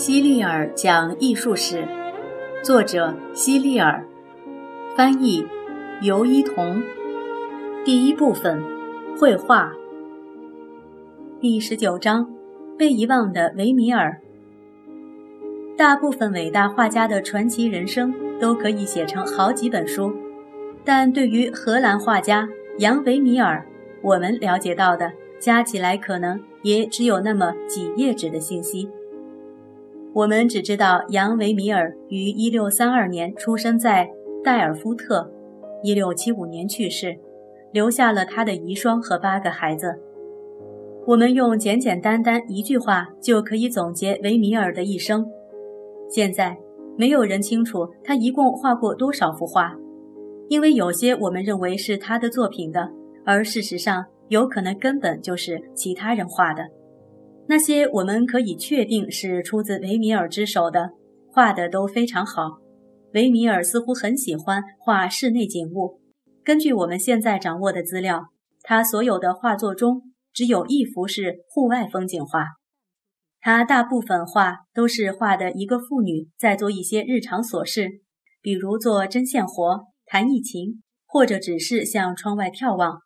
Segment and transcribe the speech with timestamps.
[0.00, 1.86] 希利尔讲艺术史，
[2.62, 4.02] 作者希利尔，
[4.96, 5.46] 翻译
[6.00, 6.82] 尤一彤。
[7.84, 8.64] 第一部分，
[9.18, 9.70] 绘画。
[11.38, 12.26] 第十九章，
[12.78, 14.18] 被遗忘的维米尔。
[15.76, 20.14] 大部分伟大画家的传奇人生都可以写成好几本书，
[20.82, 23.66] 但对于荷兰画家杨维米尔，
[24.00, 28.88] 我们了解到的加起来可能也只有那么几页纸的信息。
[30.12, 34.10] 我们只知道杨维米尔于1632年出生在
[34.42, 35.30] 代尔夫特
[35.84, 37.16] ，1675年去世，
[37.72, 40.00] 留下了他的遗孀和八个孩子。
[41.06, 45.24] 我们用简简单单一句话就可以总结维米尔的一生。
[46.08, 46.58] 现在
[46.96, 49.76] 没有人清楚他一共画过多少幅画，
[50.48, 52.90] 因为有些我们认为是他的作品的，
[53.24, 56.68] 而事实上有可能根本就是其他人画的。
[57.50, 60.90] 那些我们可以确定是出自维米尔之手的，
[61.32, 62.60] 画的都非常好。
[63.12, 66.00] 维米尔似乎很喜欢画室内景物。
[66.44, 68.28] 根据我们现在掌握的资料，
[68.62, 72.44] 他所有的画作中只有一幅是户外风景画。
[73.40, 78.00] 他大部分画都是画的一个妇女在做一些日常琐事，
[78.40, 83.00] 比如做针线活、弹一琴，或者只是向窗外眺望。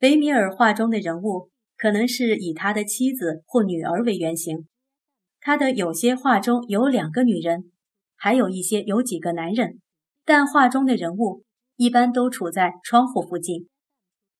[0.00, 1.50] 维米尔画中的人物。
[1.76, 4.66] 可能是以他的妻子或女儿为原型。
[5.40, 7.70] 他的有些画中有两个女人，
[8.16, 9.80] 还有一些有几个男人，
[10.24, 11.44] 但画中的人物
[11.76, 13.68] 一般都处在窗户附近。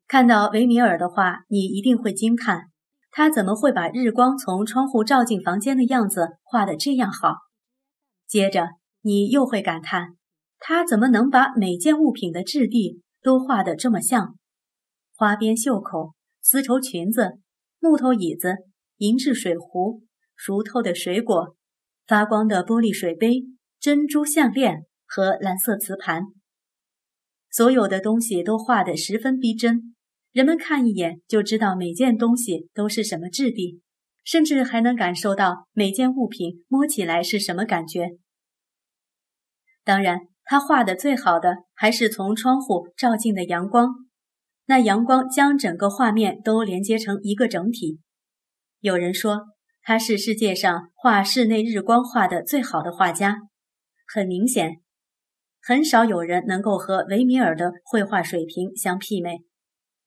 [0.08, 2.70] 看到维米尔的画，你一定会惊叹，
[3.12, 7.34] 他怎么会把日光从窗户照进房间的样子画得这样好？
[8.26, 8.70] 接着，
[9.02, 10.16] 你又会感叹，
[10.58, 14.34] 他怎么能把每件物品的质地都画得这么像？
[15.14, 16.15] 花边袖口。
[16.48, 17.40] 丝绸裙子、
[17.80, 18.54] 木头椅子、
[18.98, 20.04] 银质水壶、
[20.36, 21.56] 熟透的水果、
[22.06, 23.46] 发光的玻璃水杯、
[23.80, 26.22] 珍珠项链和蓝色瓷盘，
[27.50, 29.96] 所有的东西都画得十分逼真，
[30.30, 33.80] 人们看一眼就知道每件东西都是什么质地，
[34.22, 38.10] 甚至还能感受到每件物品摸起来是什么感觉。
[39.82, 44.05] 当然，他画的最好的还是从窗户照进的阳光。
[44.66, 48.00] 那阳光将整个画面都连接成一个整体。
[48.80, 49.46] 有人说
[49.82, 53.38] 他是世界上画室内日光画的最好的画家。
[54.12, 54.80] 很明显，
[55.62, 59.38] 很少有人能够和维米尔的绘画水平相媲美。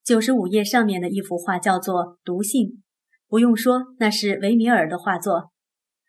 [0.03, 2.67] 九十五页上面的一幅画叫做《读信》，
[3.27, 5.51] 不用说，那是维米尔的画作。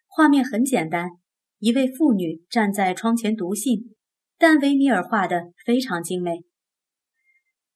[0.06, 1.10] 画面很简单，
[1.58, 3.94] 一位妇女站在窗前读信，
[4.38, 6.44] 但维米尔画的非常精美。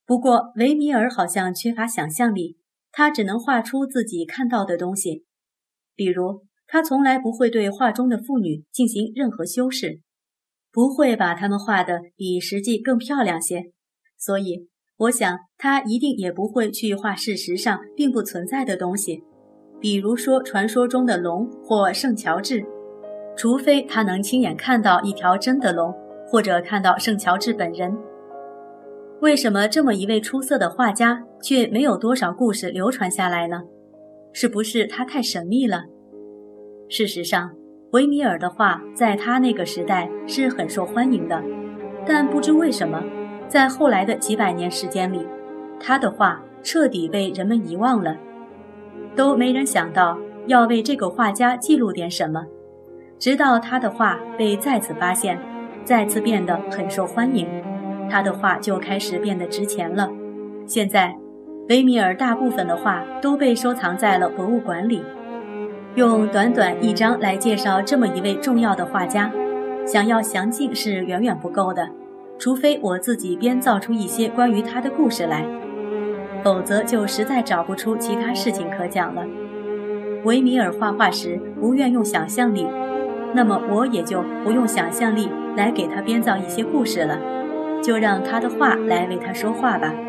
[0.06, 2.58] 不过，维米尔好像缺乏想象力，
[2.92, 5.24] 他只能画出自己看到的东西。
[5.96, 10.00] 比如，他从来不会对画中的妇女进行任何修饰，
[10.70, 13.72] 不会把她们画得比实际更漂亮些。
[14.18, 19.22] 所以，我想他一定也不会去画事实上并不存在的东西，
[19.80, 22.64] 比如说传说中的龙或圣乔治，
[23.36, 25.94] 除非他能亲眼看到一条真的龙，
[26.26, 27.96] 或者看到圣乔治本人。
[29.24, 33.62] 为什么这么一位出色的画家却没有多少故事流传下来呢？
[34.34, 35.84] 是不是他太神秘了？
[36.90, 37.50] 事实上，
[37.92, 41.42] 维米尔的画在他那个时代是很受欢迎的，
[42.06, 43.02] 但不知为什么，
[43.48, 45.26] 在后来的几百年时间里，
[45.80, 48.14] 他的画彻底被人们遗忘了，
[49.16, 50.18] 都没人想到
[50.48, 52.44] 要为这个画家记录点什么。
[53.18, 55.40] 直到他的画被再次发现，
[55.82, 57.48] 再次变得很受欢迎。
[58.14, 60.08] 他的画就开始变得值钱了。
[60.66, 61.16] 现在，
[61.68, 65.02] 维米尔大部分的画都被收藏在了博物馆里。
[65.96, 69.32] 用短短一章来介绍这么一位重要的画家，
[69.84, 71.88] 想要详尽是远远不够的，
[72.38, 75.44] 除非我自己编造出一些关于他的故事来，
[76.44, 79.24] 否则就实在找不出其他事情可讲了。
[80.22, 82.64] 维米尔画画时不愿用想象力，
[83.34, 87.18] 那么我也就不用想象力来给他编造一些故事了。
[87.84, 90.00] 就让他的话来为他说话吧。